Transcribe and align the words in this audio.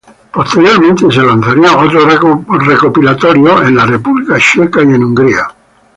Posteriormente 0.33 1.11
se 1.11 1.21
lanzarían 1.21 1.77
otros 1.77 2.11
recopilatorios 2.65 3.61
en 3.67 3.75
la 3.75 3.85
República 3.85 4.35
Checa 4.39 4.81
y 4.81 4.85
Hungría. 4.85 5.45